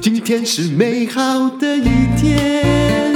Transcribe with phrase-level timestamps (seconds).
[0.00, 3.12] 今天是美好的一天，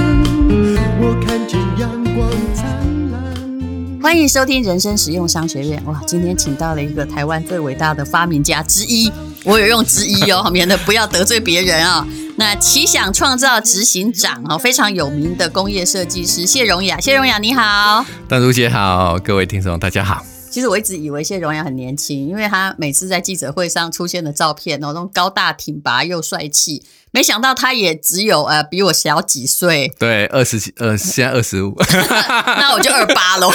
[1.01, 2.67] 我看见阳光灿
[3.11, 4.03] 烂。
[4.03, 5.83] 欢迎收听人生实用商学院。
[5.87, 9.11] 哇，今天请到了一个台湾最伟大的发明家之一，
[9.45, 12.07] 我有用之一哦，免得不要得罪别人啊、哦。
[12.37, 20.23] 那奇想创造执行长哦，非常有名的工业设计师谢荣雅，谢荣雅你好，淡如姐好，各位听众大家好。
[20.51, 29.93] 其实我一直以为谢荣雅很年轻，因为他每次在记者会上出现的照片哦，那种高大挺拔又帅气，没想到他也只有呃比我小几岁。
[29.97, 31.75] 对，二十几呃，现在二十五，
[32.59, 33.49] 那我就二八喽。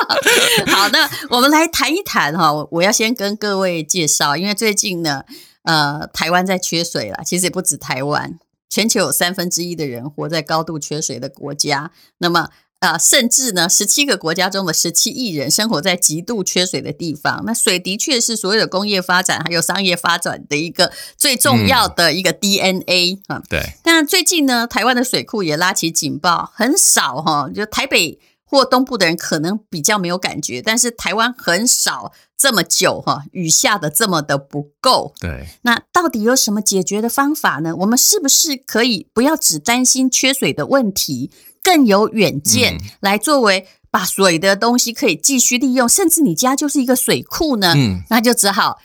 [0.68, 5.24] 好，那我们来谈一谈哈，我要先跟各位介绍，因为最近呢，
[5.64, 8.38] 呃，台湾在缺水了，其实也不止台湾，
[8.70, 12.48] 全球有三分之一的人活在高度缺水的国家，那么。
[12.80, 17.42] 啊、呃，甚至呢，十七个国家中的十七亿人生活在极度缺水的地方。
[17.44, 23.42] 那水的确是所有的工业发展还有商业发展的一个最重要的一个 DNA 啊、嗯。
[23.50, 23.74] 对。
[23.82, 35.12] 但最近呢，台湾的水库也拉起警报，很少哈，就台北或东部的人可能比较没有感觉，但是台湾很少这么久哈，雨下的这么的不够。
[35.20, 35.48] 对。
[35.62, 37.76] 那到底有什么解决的方法呢？
[37.76, 41.30] 我们是不是可以不要只担心缺水的问题？
[41.62, 47.74] 更有远见，来作为把水的东西可以继续利用，甚至你家就是一个水库呢？
[47.76, 48.78] 嗯，那就只好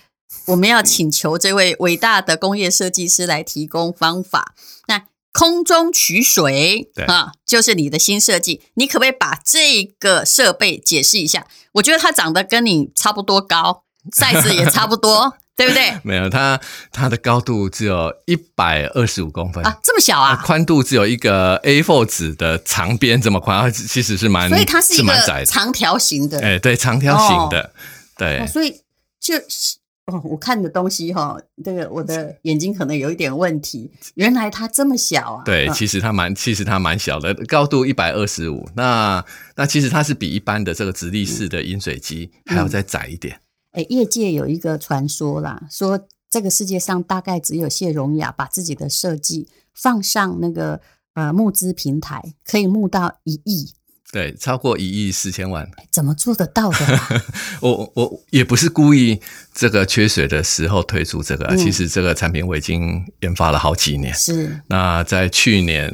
[0.48, 4.54] 我们要请求这位伟大的工业设计师来提供方法。
[4.88, 11.46] 那空中取水啊，就是你的新设计，你可不可以把这个设备解释一下？
[11.74, 13.84] 我觉得它长得跟你差不多高，
[14.16, 15.36] size 也差不多。
[15.56, 15.98] 对不对？
[16.04, 16.60] 没有，它
[16.92, 20.36] 它的高度只有一百二十五公分啊，这么小啊！
[20.44, 26.42] 宽度只有一个 A4 纸的长边这么宽，其实是蛮，所以它是一个长条形的。
[26.42, 27.72] 哎，对，长条形的，哦、
[28.18, 28.48] 对、哦。
[28.48, 28.82] 所以
[29.22, 33.90] 就是哦，我看的东西哈、哦，这个我的眼睛可能有一点问题。
[34.16, 35.44] 原来它这么小啊！
[35.46, 38.68] 对，其实它蛮，其实它蛮小的，高度一百二十五。
[38.76, 39.24] 那
[39.56, 43.36] 那其实它是比一般的这个直立式的饮水机还要再窄一点。
[43.36, 43.40] 嗯
[43.76, 50.80] 哎，业界有一个传说啦，说这个世界上大概只有谢荣雅把自己的设计放上那个
[51.14, 53.74] 呃募资平台，可以募到一亿，
[54.12, 57.10] 对，超过一亿四千万，怎么做得到的啊？
[57.62, 59.20] 我我也不是故意
[59.54, 64.62] 这个缺水的时候推出这个，嗯，其实这个产品我已经研发了好几年，是。
[64.68, 65.92] 那在去年。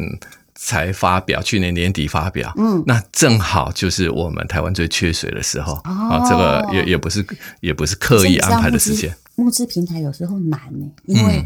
[0.63, 7.25] 才发表，去年年底发表，嗯，那正好就是我们台湾最缺水的时候，哦，啊，这个也也不是
[7.61, 9.11] 也不是刻意安排的时间。
[9.35, 11.43] 募资平台有时候难呢，因为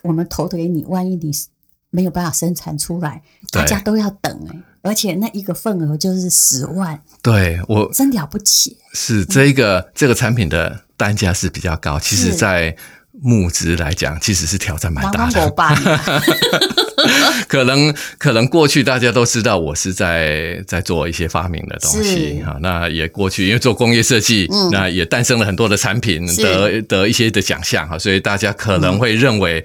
[0.00, 1.30] 我们投给你，万一你
[1.90, 8.78] 没有办法生产出来，大家都要等哎，而且那一个份额就是十万，对我真了不起。
[8.94, 12.74] 是这一个，嗯，这个产品的单价是比较高，其实，在
[13.22, 15.50] 募资来讲，其实是挑战蛮大的。
[17.48, 29.64] 可能可能过去大家都知道我是在在做一些发明的东西哈，那也过去因为做工业设计，嗯，那也诞生了很多的产品，得得一些的奖项哈，所以大家可能会认为，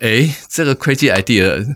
[0.00, 1.66] 哎、嗯，这个 crazy idea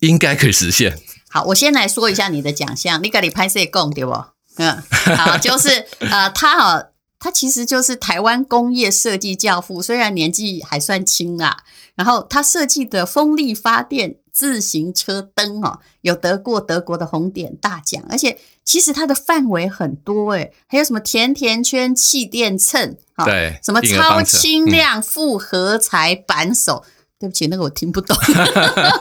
[0.00, 0.96] 应该可以实现。
[1.30, 4.12] 好，我先来说一下你的奖项，你给你拍摄供对不？
[4.56, 4.82] 嗯，
[5.16, 6.84] 好，就是呃，他哈，
[7.20, 11.58] 他其实就是台湾工业设计教父，虽然年纪还算轻啊，
[11.94, 14.16] 然后他设计的风力发电。
[14.32, 26.84] 自行车灯哦，有得过德国的红点大奖，而且其实它的范围很多诶，还有什么甜甜圈、气垫秤，对，什么超轻量复合材扳手。
[27.20, 28.16] 对不起，那个我听不懂，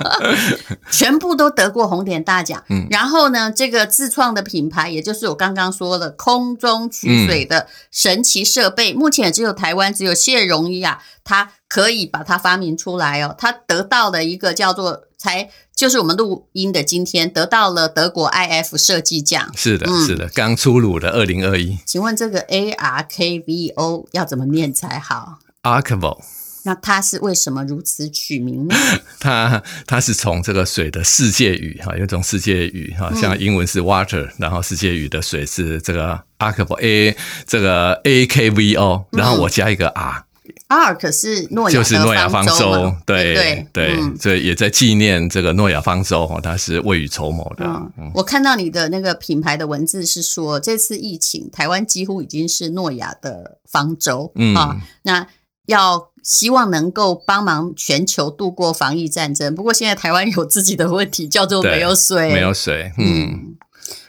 [0.91, 2.61] 全部都得过红点大奖。
[2.69, 13.33] 嗯，然后呢，这个自创的品牌，也就是我刚刚说的空中取水的神奇设备，嗯、目前也只有台湾只有谢荣雅，他可以把它发明出来哦。
[13.37, 19.49] 他得到了一个叫做才，就是我们录音的今天得到了德国 IF 设计奖。
[19.55, 21.77] 是的，嗯、是的，刚出炉的二零二一。
[21.85, 26.17] 请问这个 A R K V O 要怎么念才好？Archivo。
[26.63, 28.75] 那它是为什么如此取名呢？
[29.19, 37.15] 它它是从这个水的世界语哈，有一种世界语哈，像英文是 water，、嗯、然后世界语的水是这个 archivo a
[37.47, 40.25] 这个 a k v o，然后我加一个 r。
[40.67, 47.65] ark 是诺亚就是诺亚方舟，对对对，嗯、所以也在纪念这个诺亚方舟哈，它是未雨绸缪的、
[47.97, 48.11] 嗯。
[48.13, 55.25] 我看到你的那个品牌的文字是说，这次疫情台湾几乎已经是诺亚的方舟，嗯啊，那。
[55.69, 62.91] 要希望能够帮忙全球度过防疫战争，不过现在台湾有自己的问题，叫做没有水，没有水。
[62.97, 63.55] 嗯，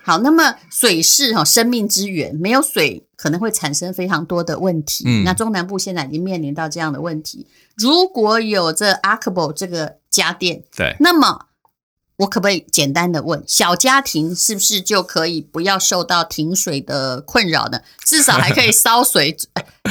[0.03, 5.05] 好，那么水是哈生命之源，没有水可能会产生非常多的问题。
[5.07, 7.47] 嗯，那中南部现在已经面临到这样的问题。
[7.77, 11.47] 如果有这 AKBO 这个家电，对，那么。
[12.21, 17.81] 我可不可以简单的问，小家庭是不是就可以不要受到停水的困扰呢？
[18.05, 19.37] 至少还可以烧水。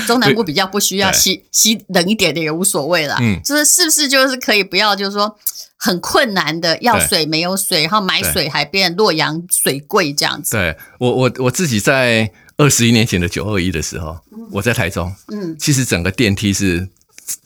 [0.05, 3.17] 中南部比较不需要吸吸冷一点的也无所谓了。
[3.19, 5.35] 嗯，就是是不是就是可以不要就是说
[5.77, 10.55] 很困难的要水没有水，然后买水还变洛阳水贵这样子。
[10.55, 14.19] 对我我我自己在二十一年前的九二一的时候，
[14.51, 16.87] 我在台中，嗯，其实整个电梯是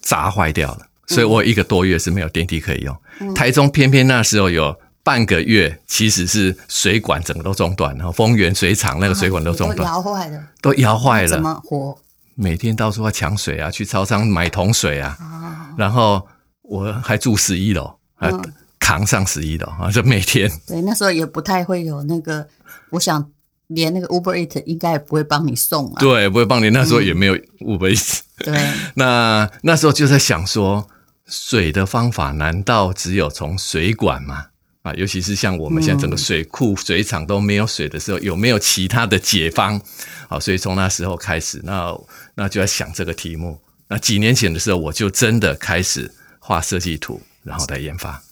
[0.02, 0.86] 砸坏掉了。
[1.06, 2.96] 所以我一个多月是没有电梯可以用。
[3.20, 11.28] 嗯、台中偏偏那时候有半个月，其实是水管整个都中断，然后丰原水厂那个水管都中断，都摇坏了，都摇坏了。
[11.28, 11.98] 怎么活？
[12.34, 15.16] 每天到处要抢水啊，去超商买桶水啊。
[15.20, 16.26] 哦、然后
[16.62, 18.32] 我还住十一楼，还
[18.80, 20.50] 扛上十一楼啊，就每天。
[20.66, 22.48] 对，那时候也不太会有那个，
[22.90, 23.30] 我想
[23.66, 26.00] 连那个 Uber Eats 应该也不会帮你送啊。
[26.00, 26.70] 对，不会帮你。
[26.70, 28.20] 那时候也没有 Uber Eats。
[28.46, 30.88] 嗯、对， 那那时候就在想说。
[31.26, 34.46] 水的方法难道只有从水管吗？
[34.82, 39.80] 啊，尤其是像我们现在整个水库、水厂都没有水的时候，有没有其他的解方？
[40.28, 41.98] 好，所以从那时候开始，那
[42.34, 43.58] 那就要想这个题目。
[43.88, 48.22] 那几年前的时候，我就真的开始画设计图，然后再研发。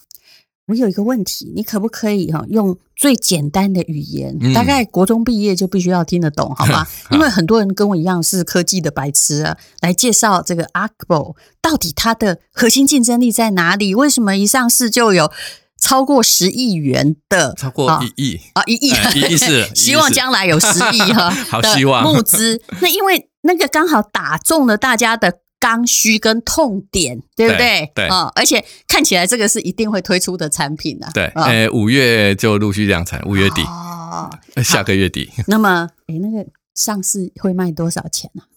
[0.69, 6.87] 我有一个问题，你可不可以哈用最简单的语言，嗯、大概国中毕业就必须要听得懂，好吗？
[7.11, 13.95] 因为很多人跟我一样是科技的白痴啊，来介绍这个 AKBO 到底它的核心竞争力在哪里？
[13.95, 15.33] 为什么一上市就有
[15.81, 17.55] 超过十亿元的？
[17.59, 22.63] 超过一亿啊，一亿，一亿是希望将来有十亿哈， 好希望募资。
[22.81, 25.42] 那因为那个刚好打中了大家的。
[25.63, 27.89] 刚需跟痛点，对不对？
[27.95, 31.11] 对，啊、哦，而且看起来这个是一定会推出的产品呢、啊。
[31.15, 34.29] 对，呃、哦，五月就陆续量产，五月底，哦，
[34.65, 35.31] 下个月底。
[35.47, 36.45] 那么，诶，那个
[36.75, 38.51] 上市会卖多少钱呢、啊？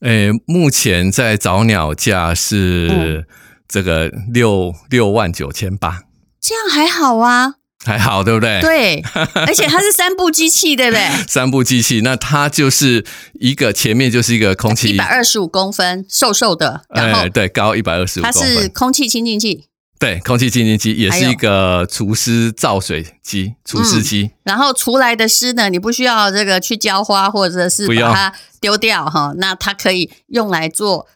[0.00, 3.28] 诶，目前在早鸟价是
[3.68, 6.02] 这个六六万九千八，
[6.40, 7.54] 这样还好啊。
[7.84, 8.60] 还好，对不对？
[8.60, 9.04] 对，
[9.34, 11.06] 而且它是三部机器，对不对？
[11.28, 13.04] 三部机器，那它就是
[13.34, 19.66] 一个前面就是一个空气一百二十五公分，瘦瘦的，然后、哎、对，高一百二十五公分，它是空气清净器，
[19.98, 24.30] 对，空气清净机也是一个除湿造水机，除湿机、嗯。
[24.44, 31.06] 然后除来的湿呢，你不需要这个去浇花或者是把它丢掉哈，那它可以用来做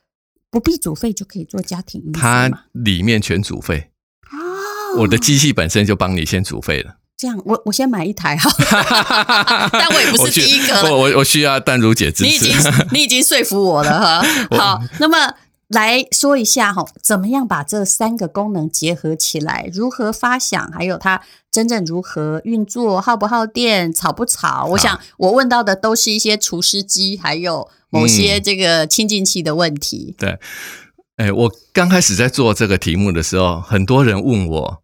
[0.50, 3.90] 不必煮沸就可以做家庭，它里面全煮沸。
[4.96, 8.50] 我的机器本身就帮你先煮沸了，这样我我先买一台哈，
[9.72, 14.56] 但我也不是第一个我我我需要淡如姐支持，你已经 你已经说服我了哈。
[14.56, 15.34] 好，那么
[15.68, 19.68] 来说一下哈，怎么样把这三个功能结合起来？
[19.72, 20.70] 如何发想？
[20.72, 21.20] 还有它
[21.50, 23.00] 真正如何运作？
[23.00, 23.92] 耗不耗电？
[23.92, 24.66] 吵不吵？
[24.70, 30.14] 我想我问到的都是一些除湿机，还有某些这个清净器的问题。
[30.16, 30.38] 嗯、对。
[31.18, 34.82] 哎，我刚开始在做这个题目的时候，很多人问我，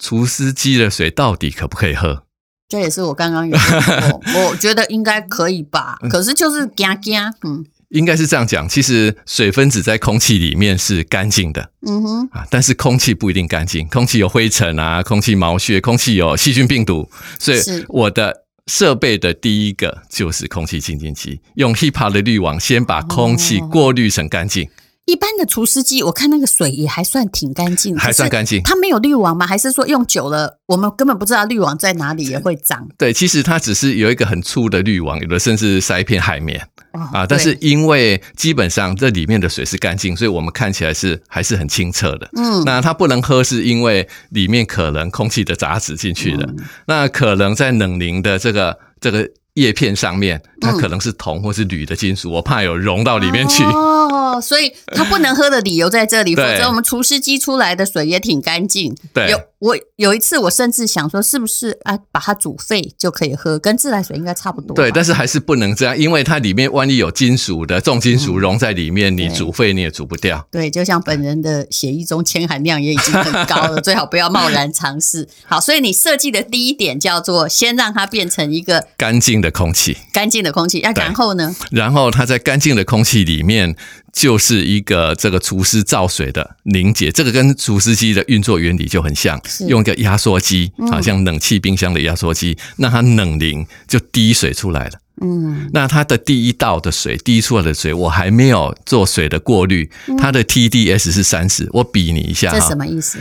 [0.00, 2.24] 除湿机的水到底可不可以喝？
[2.68, 3.56] 这也是我刚刚有
[4.36, 8.68] 我觉得应该可以吧，可是就是惊惊，嗯，应该是这样讲。
[8.68, 17.08] 其实水分子在空气里面是干净的，嗯哼，啊，但是空气不一定干净，空气有灰尘啊，空气毛屑，空气有细菌病毒，
[17.38, 24.68] 所以我的设备的第一个就是空气清净机，用 HEPA 的滤网先把空气过滤成干净。
[25.08, 28.62] 一般的除湿机，我看那个水也还算挺干净，还算干净。
[28.62, 29.46] 它没有滤网吗？
[29.46, 32.86] 还是说用久了，我们根本不知道滤网在哪里也会脏？
[32.98, 36.60] 对，其实它只是有一个很粗的滤网，有的甚至塞一片海绵、
[36.92, 37.26] 哦、啊。
[37.26, 42.28] 但是因为基本上这里面的水是干净，所以我们看起来是还是很清澈的。
[42.36, 46.46] 嗯，那它不能喝，是因为里面可能空气的杂质进去了。
[46.46, 49.26] 嗯、那可能在冷凝的这个这个。
[49.58, 53.64] 叶片上面，它可能是铜或是铝的金属，嗯、我怕有溶到里面去。
[53.64, 56.36] 哦， 所以它不能喝的理由在这里。
[56.36, 58.96] 否则我们除湿机出来的水也挺干净。
[59.12, 59.30] 对。
[59.30, 64.74] 有我有一次，我甚至想说，是不是啊，把它煮沸就可以喝，跟自来水应该差不多。
[64.76, 70.46] 对，但是还是不能这样，因为它里面万一有金属的重金属溶在里面，嗯、你煮沸你也煮不掉。
[70.50, 75.28] 对，就像本人的血液中铅含量也已经很高了， 最好不要贸然尝试。
[75.44, 80.78] 好，所以你设计的第一点叫做先让它变成一个干净的空气，干净的空气。
[80.80, 81.56] 要然后呢？
[81.72, 83.74] 然后它在干净的空气里面。
[84.18, 94.98] 就是一个这个除湿造水的凝结，这个跟除湿机的运作原理就很像，用一个压缩机，好像冷气冰箱的压缩机，那它冷凝就滴水出来了。
[95.20, 103.20] 嗯，那它的第一道的水滴出来的水，我还没有做水的过滤，它的 TDS 是三十，我比你一下，这什么意思？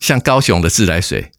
[0.00, 1.30] 像高雄的自来水，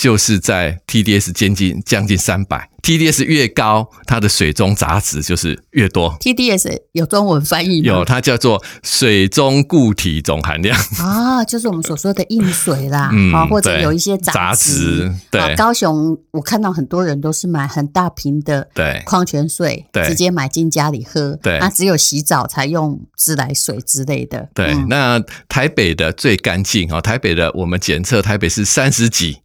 [0.00, 2.70] 就是在 TDS 将近将近三百。
[2.82, 6.16] TDS 越高，它的水中杂质就是越多。
[6.20, 7.86] TDS 有中文翻译吗？
[7.86, 15.14] 有，它叫做水中固体总含量 啊，就是我们所说的硬水啦，嗯，或者有一些杂质。
[15.30, 21.38] 对，高雄我看到很多人都是买很大瓶的对矿泉水，对，直接买进家里喝。
[21.42, 24.48] 对，那只有洗澡才用自来水之类的。
[24.54, 29.42] 对，嗯、那台北的最干净啊，台北的我们检测台北是三十几。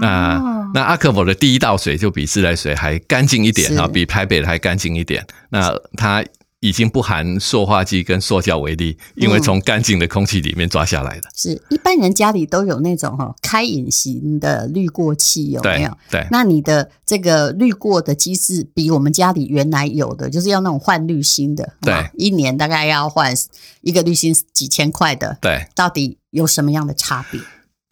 [0.00, 5.26] 那、哦、那阿克佛的第一道水就比自来水还干净一点啊，比台北的还干净一点。
[5.50, 6.24] 那它
[6.60, 11.28] 已经不含塑化剂跟塑胶为例，因为从干净的空气里面抓下来的。
[11.34, 15.90] 是一般人家里都有那种哈开隐型的滤过器，有没有？
[16.08, 16.20] 对。
[16.20, 23.34] 对，那你的这个滤过的机制比我们家里原来有的，就是要那种换滤芯的，对，一年大概要换
[23.80, 25.36] 一个滤芯几千块的。
[25.40, 27.40] 对，到底有什么样的差别？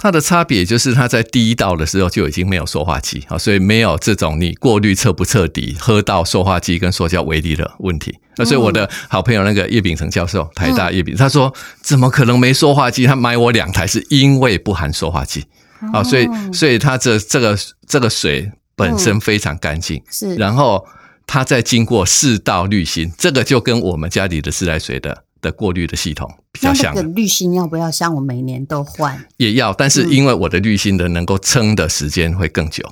[0.02, 8.18] 它的差别就是，它在第一道的时候就已经没有塑化剂啊，所以没有这种你过滤彻不彻底，喝到塑化剂跟塑胶微粒的问题。
[8.36, 11.52] 那所以我的好朋友那个叶秉成教授，台大叶秉，他说
[11.82, 13.06] 怎么可能没塑化剂？
[13.06, 15.44] 他买我两台是因为不含塑化剂
[15.92, 20.86] 啊，所以所以它这这个这个水本身非常干净，是，然后
[21.26, 25.24] 它再经过四道滤芯，这个就跟我们家里的自来水的。
[25.40, 26.94] 的过滤的系统比较像。
[26.94, 29.24] 那个滤芯要不要像我每年都换？
[29.36, 32.84] 也要，但是因为我的滤芯的能够撑的时间会更久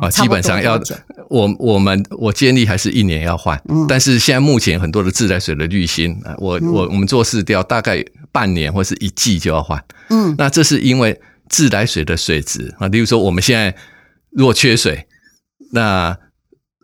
[0.00, 0.80] 啊，嗯、基本上要
[1.28, 3.60] 我我们我建议还是一年要换。
[3.68, 9.82] 嗯，但是现在目前很多的自来水的滤芯，我我我们做试调，大概半年或是一季就要换。
[10.10, 13.74] 嗯，那这是因为自来水的水质啊，例如说我们现在
[14.30, 15.06] 如果缺水，
[15.72, 16.16] 那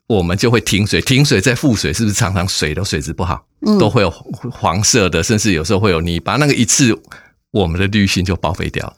[0.06, 3.46] 我们就会停水，停水再复水，是不是常常水的水质不好？
[3.78, 4.10] 都会有
[4.50, 6.36] 黄色的，甚至有时候会有泥巴。
[6.36, 6.96] 那个一次，
[7.50, 8.96] 我们的滤芯就报废掉了。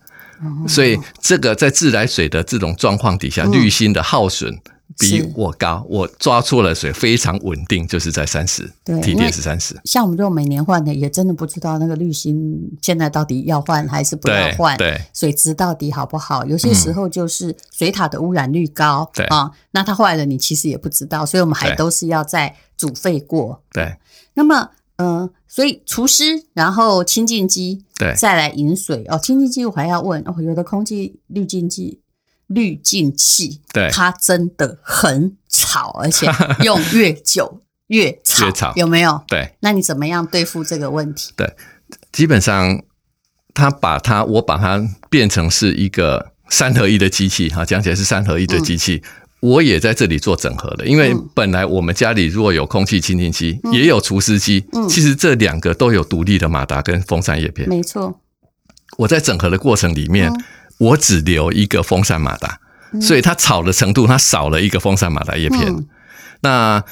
[0.69, 4.55] 所以，这个在自来水的这种状况底下，滤芯的耗损
[4.99, 5.83] 比我高。
[5.89, 9.75] 我抓出了水非常稳定，就是在三十，TDS 三十。
[9.85, 14.77] 像我们这种每年换的，也真的不知道那个滤芯现在到底要换还是不要换。
[14.77, 16.45] 对，水质到底好不好？
[16.45, 21.25] 有些时候就是水塔的污染率高，对啊，那它坏了，你其实也不知道。
[21.25, 23.63] 所以我们还都是要再煮沸过。
[23.73, 23.97] 对。
[24.35, 29.19] 那么，嗯、呃，所以除湿，然后清净机，对，再来饮水哦。
[29.19, 32.01] 清净机我还要问哦，有的空气滤净机、
[32.47, 36.31] 滤净器，对，它真的很吵，而且
[36.65, 39.23] 用越久 越吵，越吵有没有？
[39.27, 41.33] 对，那你怎么样对付这个问题？
[41.35, 41.57] 对，
[42.13, 42.83] 基本上，
[43.55, 49.03] 它把它，我把它变成是一个三合一的机器，哈，讲起来是三合一的机器。
[49.05, 57.69] 嗯我也在这里做整合的，因为本来我们家里如果有空气清净机，嗯、也有除湿机，嗯、其实这两个都有独立的马达跟风扇叶片。
[57.69, 58.19] 没错，
[58.97, 60.45] 我在整合的过程里面，嗯、
[60.79, 62.59] 我只留一个风扇马达，
[62.93, 65.67] 嗯、所以它吵的程度，它少了一个风扇马达叶片。
[65.69, 65.87] 嗯、
[66.41, 66.83] 那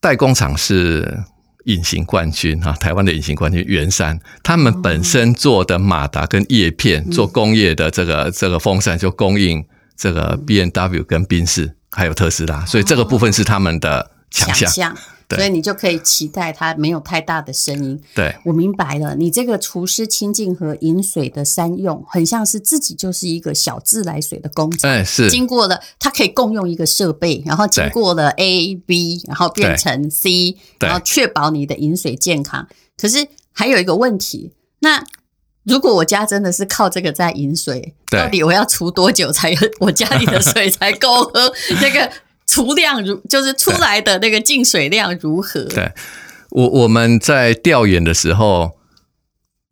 [0.00, 1.22] 代工厂是
[1.66, 9.64] 隐形冠军哈，台湾的隐形冠军圆山，他们本身做的马达跟叶片，做工业的这个这个风扇就供应。
[9.96, 14.96] 这个 B N W 跟宾士还有特斯拉，所以这个部分是他们的强项。
[15.26, 17.98] 对，所以你就可以期待它没有太大的声音。
[18.14, 19.14] 对，我明白了。
[19.16, 24.90] 你这个除湿、清净和饮水的三用，很像是自己就是一个小自来水的工厂。
[24.90, 25.30] 哎，是。
[25.30, 32.68] 经过了，它可以共用一个设备，然后经过了 A、B，然后变成 C，然后确保你的饮水健康。
[32.98, 35.02] 可是还有一个问题，那。
[35.64, 41.52] 如果我家真的是靠这个在饮水，到底我要储多久才有我家里的水才够喝？
[41.80, 42.10] 那个
[42.46, 45.64] 储量如就是出来的那个净水量如何？
[45.72, 45.92] 对，
[46.50, 48.72] 我我们在调研的时候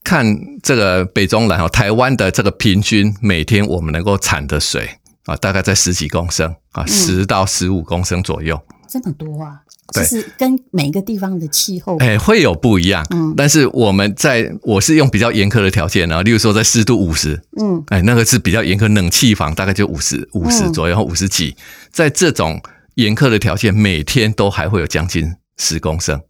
[0.03, 9.61] 看这个北中南哦，台湾的这个平均每天我们能够产的水啊，大概在十几公升啊，十到十五公升左右，这么多啊！
[9.93, 13.07] 就是跟每一个地方的气候，哎，会有不一样。
[13.11, 21.55] 嗯，但是我们在我是用比较严苛的条件啊，例如说在湿度五十，嗯，哎，那个是比较严苛，冷气房大概就五十五十左右，五十几，
[21.93, 22.61] 在这种
[22.95, 26.21] 严苛的条件，每天都还会有将近十公升。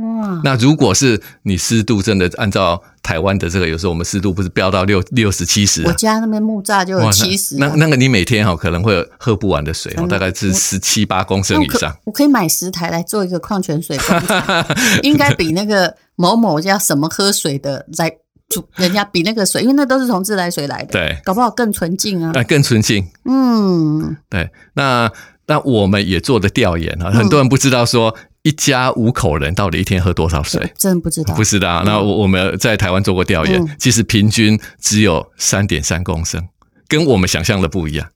[0.00, 7.56] 哇，那如果是你湿度真的按照台湾的这个，有时候我们湿度不是飙到六六十七十，我家那边木栅就有七十。
[7.58, 11.96] 那那个你每天哈可能会有喝不完的水，大概是十七八公升以上我。
[12.06, 14.66] 我可以买十台来做一个矿泉水工厂，
[15.04, 18.10] 应该比那个某某叫什么喝水的来
[18.48, 22.30] 煮，人家比那个水，因为那都是从自来水来的，对，搞不好更纯净啊。
[22.32, 24.48] 那更纯净，嗯，对。
[24.72, 25.12] 那
[25.48, 28.16] 那我们也做的调研啊，很多人不知道说。
[28.42, 30.72] 一家五口人到底一天喝多少水？
[30.76, 31.82] 真不知道，不知道。
[31.84, 36.48] 那我我们在台湾做过调研，其实平均只有三点三公升，
[36.88, 38.08] 跟我们想象的不一样。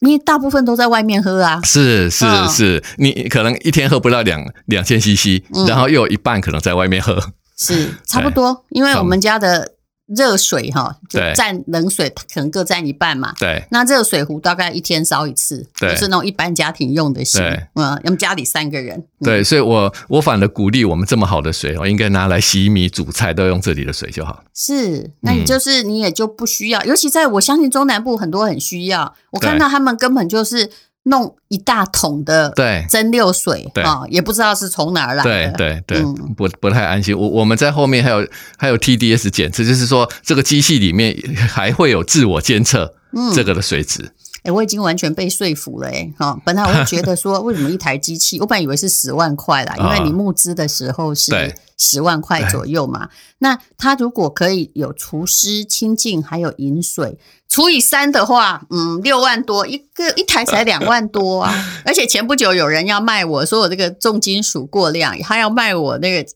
[0.00, 1.60] 你大部分都在外面喝啊？
[1.64, 7.18] 是是是，你可能一天喝不到两两千 CC，然后又有一半可能在外面喝。
[7.56, 9.72] 是差不多，因为我们家的。
[10.16, 13.32] 热水哈，就占冷水可能各占一半嘛。
[13.38, 17.42] 对，那热水壶大概一天烧一次，对，就是那种一般家庭用的型。
[17.74, 19.04] 嗯，我们家里三个人。
[19.20, 24.42] 对，所以我我反而鼓励我们这么好的水，我应该拿来洗米、煮菜都用这里的水就好。
[24.54, 30.70] 是，那你就是你也就不需要，尤其在我相信中南部很多很需要，我看到他们根本就是。
[31.04, 32.84] 弄一大桶的对。
[32.88, 37.16] 蒸馏水啊，也不知道是从哪儿来的，对对对，嗯、不不太安心。
[37.16, 38.26] 我我们在后面还有
[38.58, 42.94] 还有 TDS 检测，就是说这个机器里面还会有自我监测
[43.34, 44.12] 这个的水质。
[44.44, 53.08] 欸，我已经完全被说服了哎，哈，本来我会觉得说， 为什么一台机器，我本来以为是十万块啦，因为你募资的时候是十万块左右嘛。
[53.38, 57.18] 那它如果可以有除湿、清净，还有饮水。
[57.48, 61.52] 除以三的话，嗯，六万多一个一台才两万多啊！
[61.84, 66.30] 而且前不久有人要卖我说我这个重金属过量，他要卖我那个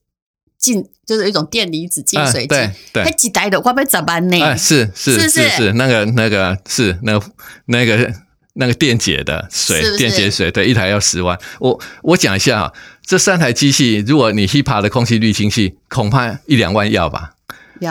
[0.64, 2.54] 净就是一种电离子净水机，
[2.94, 4.56] 还几台的，会不会怎么呢？
[4.56, 7.26] 是是是是是，那个那个是那个
[7.66, 8.10] 那个
[8.54, 11.38] 那个电解的水，电解水，对，一台要十万。
[11.60, 12.72] 我我讲一下啊，
[13.04, 17.32] 这三台机器，如果你 HEPA 的空气滤清器，恐怕一两万要吧。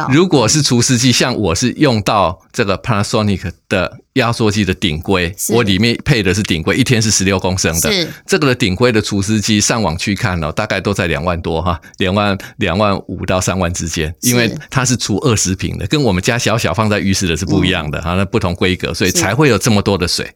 [0.09, 7.91] 如果是除湿机，像我是用到这个 Panasonic 的压缩机的顶规，我里面配的是顶规，一天是十六公升的。
[7.91, 20.32] 是这个的顶规的除湿机，上网去看哦，大概都在两万多哈，两万两万五到三万之间，因为它是除二十瓶的，跟我们家小小放在浴室的是不一样的哈，那不同规格，所以才会有这么多的水。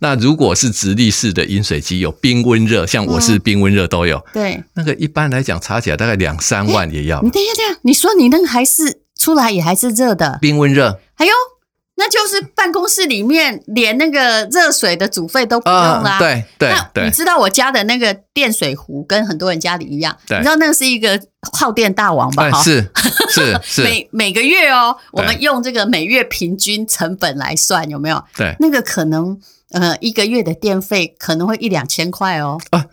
[0.00, 4.22] 那如果是直立式的饮水机，有冰温热，像我是冰温热都有。
[4.34, 7.22] 对，那个一般来讲，查起来大概两三万也要。
[7.22, 9.00] 你等一下，等一下，你说你那个还是？
[9.22, 10.98] 出来也还是热的，冰温热。
[11.14, 11.32] 哎呦，
[12.02, 16.18] 那就是办公室里面连那个热水的煮沸都不用啦。
[16.18, 21.20] 对对对，你知道我家的那个电水壶跟很多人家里一样，你知道那个是一个
[21.52, 22.50] 耗电大王吧？
[22.60, 22.90] 是
[23.30, 28.20] 是是，每每个月哦，我们用这个每月平均成本来算，有没有？
[28.36, 29.38] 对，那个可能
[29.70, 32.58] 呃一个月的电费可能会一两千块哦。
[32.70, 32.84] 啊，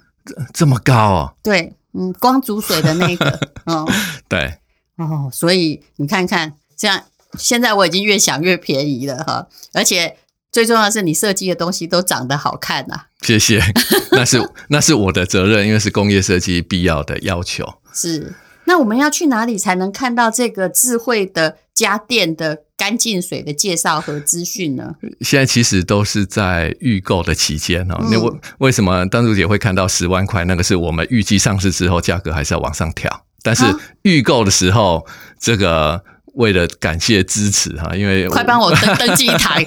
[0.54, 1.34] 这么高哦？
[1.42, 3.88] 对，嗯，光煮水的那个，嗯，
[4.30, 4.54] 对。
[4.98, 7.02] 哦，所以你看看，这样
[7.38, 10.18] 现在我已经越想越便宜了哈，而且
[10.52, 13.06] 最重要的是你设计的东西都长得好看呐、啊。
[13.22, 13.62] 谢谢，
[14.14, 17.76] 那是那是我的责任，因为是工业设计必要的要求。
[17.94, 18.34] 是，
[18.66, 24.96] 那我们要去哪里才能看到这个智慧的家电的干净水的介绍和资讯呢？
[25.22, 30.46] 现在其实都是在预购的期间哈，那为为什么丹如姐会看到十万块？
[30.46, 33.26] 那个是我们预计上市之后价格还是要往上调。
[33.42, 33.64] 但是
[34.02, 36.04] 预购的时候，啊、这个
[36.36, 39.66] 为了感谢支持哈，因为 快帮我登 登记一台，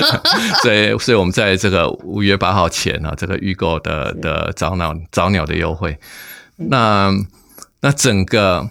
[0.62, 5.98] 所以所以我们在这个五月八号前啊，这个预购的的早鸟早鸟的优惠，
[6.56, 7.10] 那
[7.80, 8.68] 那整个。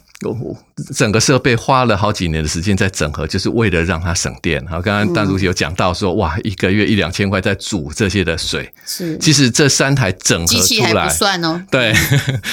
[0.95, 4.65] 整个设备花了好几年的时间在整合，就是为了让它省电。
[4.67, 8.73] 好，刚刚丹如姐有讲到说，哇，一个月一两千块在煮这些的水。
[8.85, 11.61] 是，其实这三台整合出来，器还不算哦。
[11.69, 11.93] 对，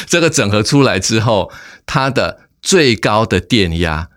[0.09, 1.53] 这个整合出来之后，
[1.87, 4.09] 它的最高的电压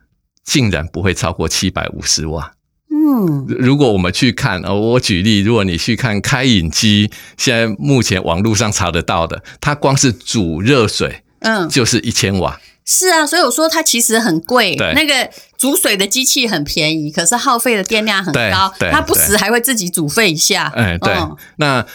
[0.44, 2.54] 竟然不会超过七百五十瓦。
[2.90, 12.60] 嗯，如果我们去看，呃，我举例，如果你去看开饮机，现在目前网络上查得到的，它光是煮热水，嗯，就是一千瓦。
[12.86, 14.76] 是啊，所以我说它其实很贵。
[14.76, 18.74] 对，那个煮水的机器很便宜，可是耗费的电量很高。
[18.78, 20.72] 对，它不时还会自己煮沸一下。
[20.76, 21.14] 哎，对。
[21.14, 21.86] 嗯、那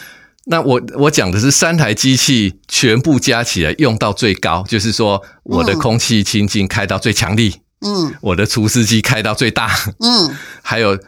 [0.46, 10.98] 那我我讲的是三台机器全部加起来用到最高，就是说我的空气清净开到最强力，嗯，我的除湿机开到最大，嗯，还有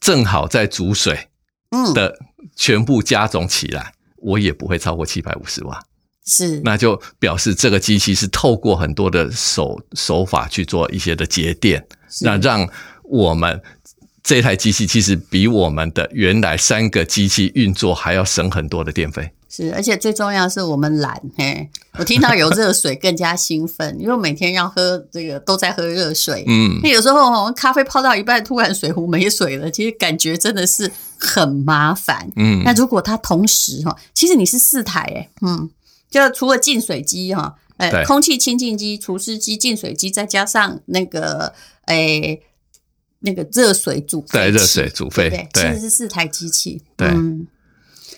[0.00, 1.28] 正好在煮水，
[1.70, 1.92] 嗯。
[1.92, 2.16] 的
[2.56, 5.82] 全部加总起来，我也不会超过七百五十瓦。
[6.24, 11.84] 是，那就表示这个机器是透过很多的手手法去做一些的节电，
[12.22, 12.66] 那让
[13.02, 13.60] 我们
[14.22, 19.30] 这台机器其实比我们的原来三个机器运作还要省很多的电费。
[19.54, 32.62] 是，而且最重要的是我们懒，嘿，我听到有热水更加兴奋，因为每天要喝这个都在喝热水，嗯，那有时候咖啡泡到一半，突然水壶没水了，其实感觉真的是很麻烦，嗯。
[32.64, 35.70] 那如果它同时哈，其实你是四台，哎，嗯。
[36.10, 41.52] 就除了净水机哈，哎，空气清净机、除湿机、净水机，再加上那个
[41.86, 42.38] 哎，
[43.18, 46.80] 那个热水煮沸，对，热水煮沸，对，其实是四台机器。
[46.96, 47.48] 对，嗯，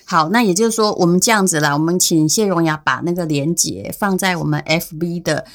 [0.09, 5.45] 好，那也就是说，我们这样子啦，我们请谢荣雅把那个链接放在我们 FB 的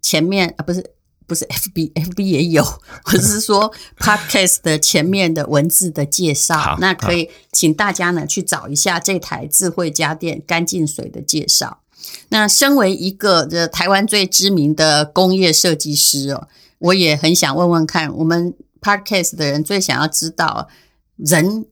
[0.00, 0.92] 前面啊，不是
[1.26, 2.64] 不是 FB，FB 也有，
[3.04, 11.80] 或者是说 Podcast 的前面的文字的介绍，那可以请大家呢去找一下这台智慧家电干净水的介绍。
[12.30, 20.68] 那身为一个这台湾最知名的工业设计师哦，我也很想问问看，我们 Podcast 的人最想要知道
[21.18, 21.66] 人。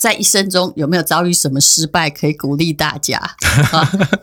[0.00, 3.18] 在一生中有没有遭遇什么失败，可以鼓励大家？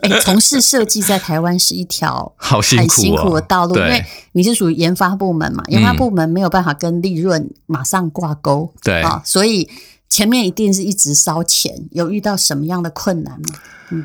[0.02, 9.70] 哎、 欸，从事设计在台湾是一条很辛苦的道路，哦、因为你是属于研发部门嘛，研发部门没有办法跟利润马上挂钩，对啊，所以
[10.08, 11.86] 前面一定是一直烧钱。
[11.92, 13.46] 有遇到什么样的困难吗？
[13.90, 14.04] 嗯，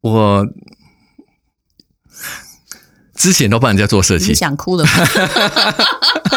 [0.00, 0.48] 我
[3.14, 4.90] 之前都帮人家做设计，你想哭了吗？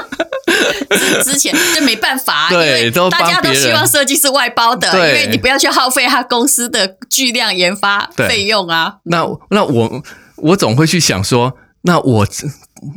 [1.24, 8.96] 之前就没办法， 对，因为大家都希望设计是外包的，因为你不要去耗费他公司的巨量研发费用啊。
[9.04, 10.04] 那那我
[10.38, 12.28] 我总会去想说，那我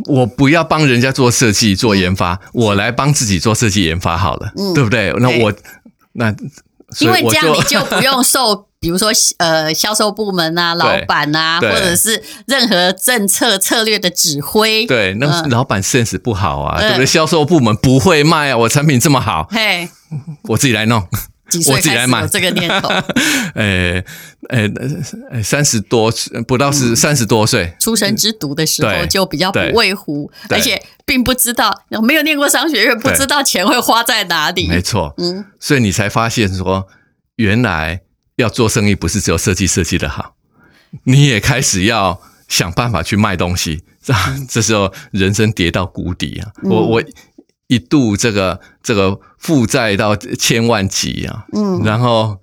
[0.07, 5.13] 我不要帮人家做设计做研发，嗯、我来帮自己做设计研发好了，嗯、对不对？
[5.19, 5.53] 那我
[6.13, 6.35] 那
[7.01, 8.67] 因为这样你就不用受。
[8.81, 17.05] 比如说，呃，销售部门啊，老板啊，或者是任何政策策略的指挥，对，那老板 sense 不好啊，对不对？
[17.05, 19.89] 销售部门不会卖啊，我产品这么好，嘿，
[20.45, 21.05] 我自己来弄，
[21.69, 22.27] 我自己来买。
[22.27, 22.89] 这个念头，
[23.55, 24.05] 诶
[24.51, 26.13] 诶，三十多
[26.47, 36.87] 不到是三十多岁，出生之犊的时候就比较不畏虎，而且并不知道没有念过商学院，不知道钱会花在哪里，没错，嗯，所以你才发现说
[37.37, 38.01] 原来。
[38.39, 40.37] 要做生意不是只有设计设计的好，
[41.03, 43.83] 你也开始要想办法去卖东西。
[44.01, 44.15] 这
[44.49, 46.47] 这时候人生跌到谷底啊！
[46.63, 47.03] 我我
[47.69, 51.47] 一度这个这个负债到千万级啊！
[51.53, 52.39] 嗯，然后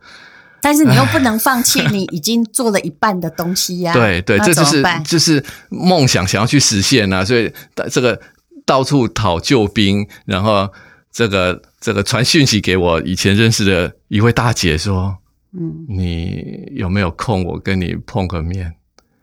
[0.62, 3.94] 但是你又不能放弃你已经做了一半的东西呀。
[3.94, 7.24] 对 对，这就是就是梦想想要去实现啊！
[7.26, 7.52] 所以
[7.92, 8.20] 这个
[8.66, 10.72] 到处讨救兵，然后
[11.12, 15.18] 这个这个传讯息给我以前认识的一位大姐说。
[15.58, 17.42] 嗯，你有没有空？
[17.46, 18.76] 我跟你碰个面。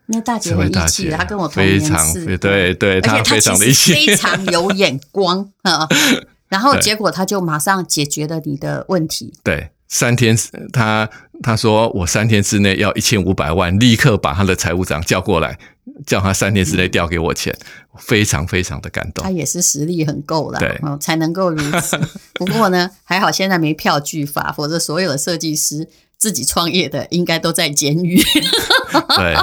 [0.07, 5.87] 那大姐很义气，她跟我同年次，对对，她非常的义气，非常有眼光啊。
[6.49, 9.33] 然后结果她就马上解决了你的问题。
[9.43, 10.37] 对，三天，
[10.73, 11.09] 他
[11.41, 15.57] 他说我三天之内要一千五百万，立刻把她的财务长叫过来，
[16.05, 17.55] 叫他三天之内调给我钱，
[17.97, 19.23] 非常非常的感动。
[19.23, 21.97] 他也是实力很够了，对，才能够如此。
[22.35, 25.87] 不过呢，还好现在没票据法，否则所有的设计师。
[26.15, 28.15] 自己创业的应该都在监狱。
[29.17, 29.35] 对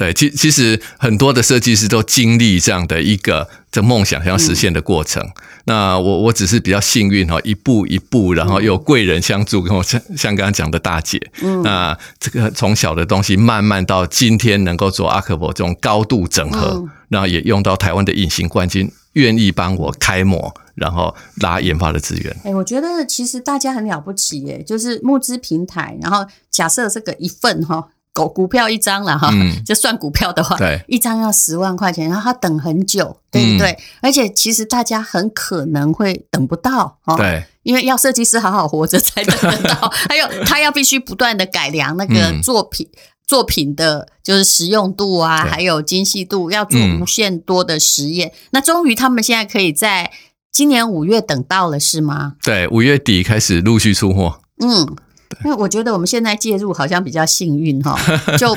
[0.00, 5.22] 对，其其实很多的设计师都经历这样的一个这梦想想要实现的过程。
[5.22, 5.32] 嗯、
[5.64, 20.54] 那我我只是比较幸运哈，一步一步，然后有贵人相助，跟我像像刚刚讲的大姐，嗯、那这个从小的东西慢慢到今天能够做阿克伯这种高度整合，嗯、然后也用到台湾的隐形冠军愿意帮我开模。
[20.76, 22.34] 然后拉研发的资源。
[22.42, 25.94] 哎，我觉得其实大家很了不起耶，就是募资平台。
[26.00, 33.70] 然后假设这个一份哈，股股票一张了哈，嗯、 就算股票的话，对，一张要十万块钱，然后他等很久，对不对？
[33.70, 39.88] 嗯、而且其实大家很可能会等不到，对，因为要设计师好好活着才等得到。
[40.08, 42.88] 还有他要必须不断的改良那个作品。
[42.92, 48.26] 嗯作品的就是实用度啊，还有精细度，要做无限多的实验。
[48.26, 50.10] 嗯、那终于他们现在可以在
[50.50, 52.32] 今年五月等到了，是吗？
[52.42, 54.40] 对，五月底开始陆续出货。
[54.60, 54.96] 嗯，
[55.44, 57.98] 那对我觉得我们现在介入好像比较幸运哈，
[58.38, 58.56] 就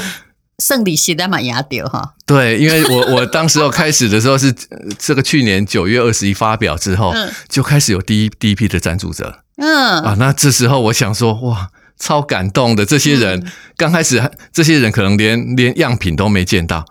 [0.59, 2.15] 胜利是在马牙丢哈。
[2.25, 4.53] 对，因为我我当时候开始的时候是
[4.97, 9.39] 这个去年九月二十一发表之后，嗯、就开始有第一第一批的赞助者。
[9.57, 11.69] 嗯啊，那这时候我想说哇。
[11.95, 16.83] 超感动的，这些人刚开始，这些人可能连连样品都没见到，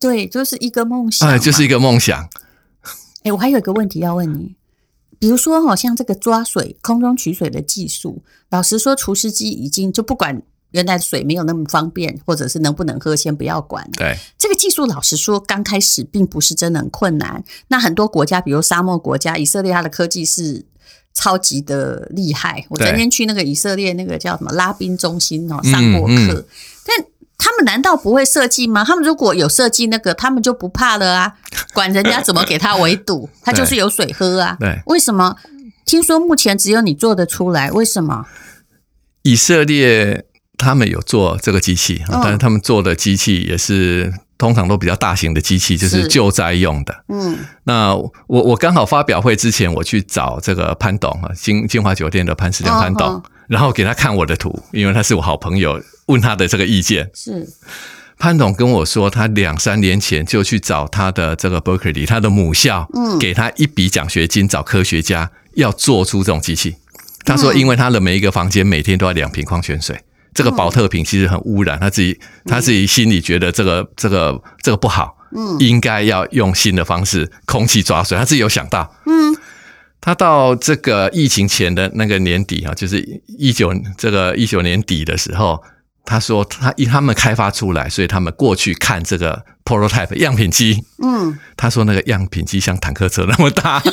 [0.00, 2.28] 对，就是一个梦想，哎，就是一个梦想。
[3.22, 4.56] 哎，我还有一个问题要问你，
[5.18, 13.88] 比如说，好像这个抓水、空中取水的技术，老实说，除湿机已经就不管原来水没有那么方便，或者是能不能喝，先不要管。
[13.92, 17.42] 对，这个技术，老实说，刚开始并不是真的很困难。
[17.68, 20.64] 那很多国家，比如沙漠国家，以色列，它的科技是。
[21.18, 22.66] 超级的厉害！
[22.68, 26.12] 我昨天去那个以色列那个叫什么拉宾中心哦，上过课。
[26.12, 26.44] 嗯嗯、但
[27.38, 28.84] 他们难道不会设计吗？
[28.84, 31.32] 他们如果有设计那个，他们就不怕了啊！
[31.72, 34.56] 管人家怎么给他围堵， 他就是有水喝啊！
[34.60, 35.36] 对，为什么？
[35.84, 38.26] 听说目前只有你做得出来，为什么？
[39.22, 40.24] 以色列
[40.56, 44.12] 他们有做这个机器，哦、但是他们做的机器也是。
[44.38, 46.94] 通常都比较大型的机器，就是救灾用的。
[47.08, 57.10] 嗯，那我我刚好发表会之前，我去找这个潘董啊，金金华酒店的潘石良潘董，然后给他看我的图，因为他是我好朋友，问他的这个意见。
[57.14, 57.46] 是，
[58.18, 66.76] 潘董跟我说，他两三年前就去找他的这个 Berkeley，他的母校，嗯，给他一笔奖学金，找科学家要做出这种机器。
[67.24, 70.00] 他说，因为他的每一个房间每天都要两瓶矿泉水，
[70.32, 79.36] 这个宝特瓶其实很污染，他自己他自己心里觉得这个这个这个不好，嗯，应该要用新的方式，空气抓水，他自己有想到，嗯。
[79.98, 85.60] 他到这个疫情前的那个年底啊，就是一九这个一九年底的时候，
[86.06, 93.82] 他说他以他们开发出来，所以他们过去看这个 prototype 样品机，嗯，他说那个样品机像坦克车那么大。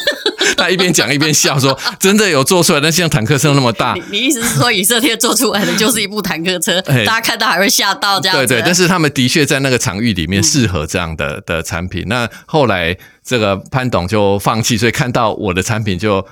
[0.56, 3.96] 他一边讲一边笑说：“真的有做出来，但像坦克车那么大。
[4.12, 6.80] ”你意思是说，以色列做出来的就是一部坦克车？
[6.82, 8.46] 大家看到还会吓到这样子？
[8.46, 12.04] 对对，但是他们的确在那个场域里面适合这样的的产品。
[12.08, 12.96] 那后来
[13.26, 16.26] 这个潘董就放弃，所以看到我的产品就，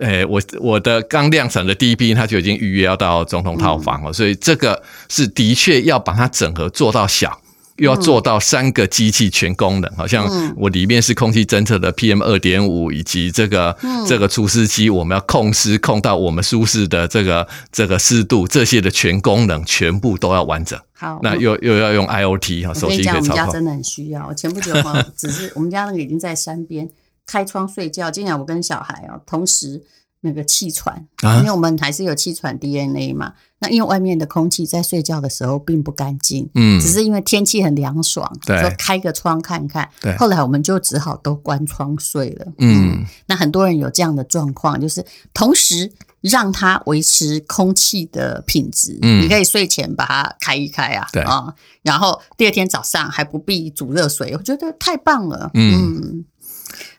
[0.00, 4.12] 诶，我我的刚量产的第一批，他就已经预约要到总统套房了。
[4.12, 7.40] 所以这个是的确要把它整合做到小。
[7.78, 13.76] 又要做到三个机器全功能，好像我里面是空气侦测的 PM 二点五，以及这个
[14.08, 20.80] 这个除湿机，我们要控湿控到我们舒适的这个这个湿度，这些的全功能全部都要完整。
[20.94, 23.20] 好，那又又要用 IoT 哈，手机可以操控。
[23.20, 24.32] 我们家真的很需要。
[24.32, 26.88] 前不久哈， 只是我们家那个已经在山边
[27.26, 29.84] 开窗睡觉，今天我跟小孩哦同时。
[30.20, 31.06] 那个气喘，
[31.38, 33.32] 因为我们还是有气喘 DNA 嘛。
[33.60, 39.88] 那因为外面的空气在睡觉的时候并不干净，嗯，只是因为天气很凉爽，对，说开个窗看看。
[40.00, 42.46] 对，后来我们就只好都关窗睡了。
[42.58, 48.98] 嗯，那很多人有这样的状况，就是同时让它维持空气的品质。
[49.02, 55.50] 嗯，你可以睡前把它开一开啊，对啊，然后第二天早上还不必煮热水，我觉得太棒了。
[55.54, 56.24] 嗯。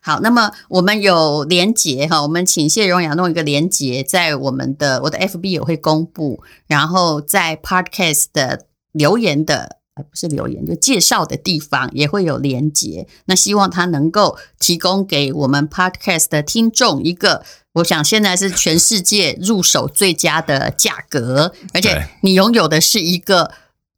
[0.01, 13.07] 好，那么我们有连结哈，我们请谢荣雅弄一个连结，在我们的我的 FB 也会公布，然后在 Podcast 的留言的呃不是留言就介绍的地方也会有连结。
[13.25, 23.51] 那希望它能够提供给我们 Podcast 的听众一个，我想现在是全世界入手最佳的价格，而且你拥有的是一个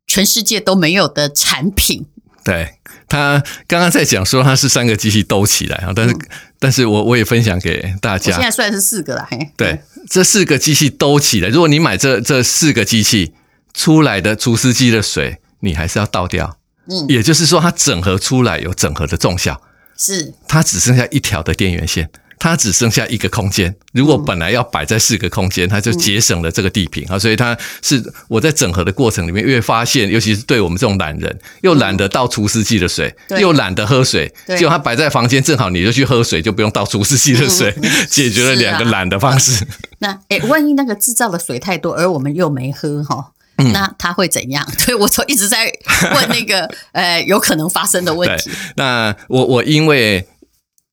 [0.07, 2.07] 全世界都没有的产品。
[2.49, 2.73] 对。
[3.07, 6.19] 他刚刚在讲说他是三个机器兜起来啊，但是，嗯、
[6.59, 8.33] 但是我我也分享给大家。
[8.33, 9.49] 现在算是四个了，嘿。
[9.57, 13.33] 对，这四个机器兜起来，如果你买这这四个机器
[13.73, 16.57] 出来的除湿机的水，你还是要倒掉。
[16.87, 19.59] 嗯，也就是说，它整合出来有整合的重效，
[19.97, 22.11] 是它只剩下一条的电源线。
[22.39, 37.75] 它只剩下一个空间，如果本来要摆在四个空间，它就节省了这个地坪啊，所以它是我在整合的过程里面，越发现，尤其是对我们这种懒人，又懒得倒除湿机的水，又懒得喝水，结果它摆在房间，正好你就去喝水，就不用倒除湿机的水，
[38.09, 39.67] 解决了两个懒的方式。
[39.97, 43.31] 那诶，万一那个制造的水太多，而我们又没喝哈，
[43.73, 44.65] 那他会怎样？
[44.79, 45.69] 所以我就一直在
[46.15, 48.49] 问那个呃，有可能发生的问题。
[48.77, 50.25] 那我我因为。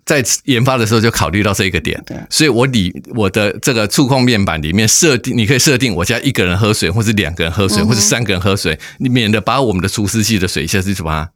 [0.06, 11.30] 在研发的时候就考虑到这一个点，所以我里我的这个触控面板里面设定，你可以设定我家一个人喝水，或者两个人喝水，或者三个人喝水，你免得把我们的除湿器的水一下子就把它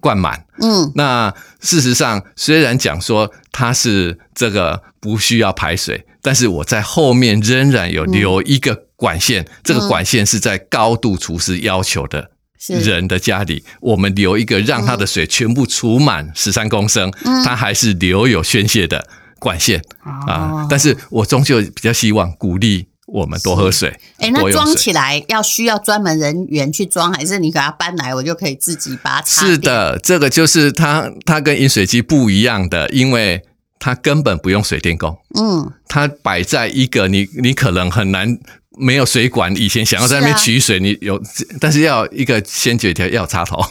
[0.00, 0.44] 灌满。
[0.60, 12.32] 嗯，那事实上虽然讲说它是这个不需要排水，但是我在后面仍然有留一个管线，这个管线是在高度除湿要求的。
[12.68, 17.10] 人的家里，我们留一个让他的水全部储满十三公升，
[17.44, 19.06] 他还是留有宣泄的
[19.38, 20.66] 管线啊。
[20.68, 23.98] 但是我终究比较希望鼓励我们多喝水。
[24.18, 29.46] 哎，那装起来要需要专门人员去装，还是你给它搬来，我就可以自己把它插？
[29.46, 33.42] 是的，这个就是它，它跟饮水机不一样的，因为
[33.78, 35.16] 它根本不用水电工。
[35.38, 38.38] 嗯，它摆在一个你你可能很难。
[38.76, 41.20] 没有水管，以前想要在那边取水，你有，
[41.60, 43.64] 但是要一个先决条，要有插头，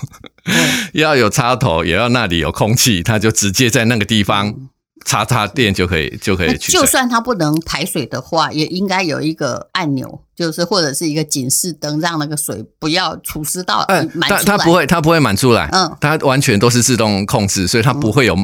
[0.93, 4.53] 要有插头，也要那里有空气，它就直接在那个地方
[5.05, 6.79] 插插电就可以，就可以取水。
[6.79, 14.43] 就算它不能排水的话，也应该有一个按钮，就是或者是一个警示灯，让那个水不要除湿到满出来。
[14.43, 18.35] 它它不会，它不会满出来，嗯，它完全都是自动控制，所以它不会有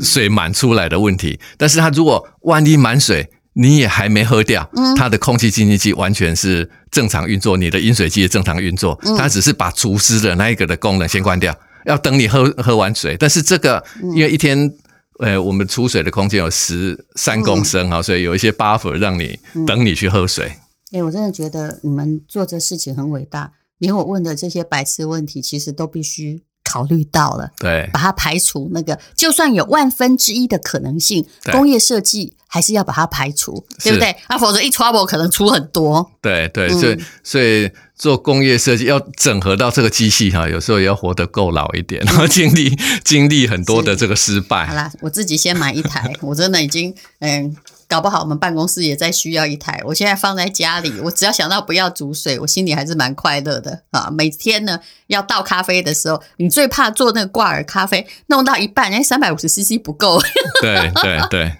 [0.00, 1.40] 水满出来的问题。
[1.56, 3.30] 但是它如果万一满水，
[3.60, 13.16] 你也还没喝掉，它的空气净化器完全是正常运作，你的饮水机也正常运作，它只是把除湿的那一个的功能先关掉，要等你喝喝完水。
[13.18, 14.72] 但是这个因为一天，
[15.18, 20.56] 呃，我们出水的空间有十三公升啊，所以有一些 buffer 让你等你去喝水。
[20.92, 26.42] 哎，我真的觉得你们做这事情很伟大，连我问的这些白痴问题，其实都必须。
[26.62, 34.10] 考虑到了，对，把它排除那个，就算有万分之一的可能性，工业设计还是要把它排除，对不对？
[34.26, 36.10] 啊，否则一 trouble 可能出很多。
[36.20, 44.66] 对对，所以、嗯、所以做工业设计要整合到这个机器哈，有时候也要活得够老一点，然 后经历经历很多的这个失败。
[44.66, 47.56] 好啦，我自己先买一台， 我真的已经嗯。
[47.90, 49.82] 搞不好我们办公室也在需要一台。
[49.84, 54.08] 我现在放在家里，我只要想到不要煮水，我心里还是蛮快乐的啊。
[54.16, 60.22] 每天呢要倒咖啡的时候，你最怕做那个挂耳咖啡，弄到一半，哎，三百五十 CC 不够。
[60.62, 61.52] 对 对对，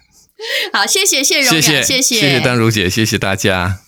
[0.73, 3.81] 好，谢谢谢谢谢谢谢，谢谢丹如姐，谢谢大家。